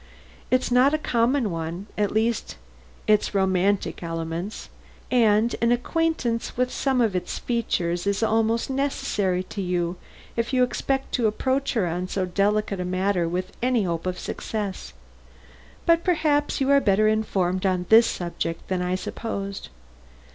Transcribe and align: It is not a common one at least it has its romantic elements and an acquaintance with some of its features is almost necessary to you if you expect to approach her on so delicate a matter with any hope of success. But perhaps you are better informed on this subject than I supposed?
It 0.49 0.63
is 0.63 0.71
not 0.71 0.95
a 0.95 0.97
common 0.97 1.51
one 1.51 1.85
at 1.95 2.11
least 2.11 2.55
it 3.05 3.11
has 3.11 3.17
its 3.19 3.35
romantic 3.35 4.01
elements 4.01 4.69
and 5.11 5.55
an 5.61 5.71
acquaintance 5.71 6.57
with 6.57 6.71
some 6.73 7.01
of 7.01 7.15
its 7.15 7.37
features 7.37 8.07
is 8.07 8.23
almost 8.23 8.67
necessary 8.71 9.43
to 9.43 9.61
you 9.61 9.97
if 10.35 10.53
you 10.53 10.63
expect 10.63 11.11
to 11.11 11.27
approach 11.27 11.73
her 11.75 11.85
on 11.85 12.07
so 12.07 12.25
delicate 12.25 12.79
a 12.79 12.83
matter 12.83 13.29
with 13.29 13.51
any 13.61 13.83
hope 13.83 14.07
of 14.07 14.17
success. 14.17 14.93
But 15.85 16.03
perhaps 16.03 16.59
you 16.59 16.71
are 16.71 16.81
better 16.81 17.07
informed 17.07 17.67
on 17.67 17.85
this 17.89 18.07
subject 18.07 18.69
than 18.69 18.81
I 18.81 18.95
supposed? 18.95 19.69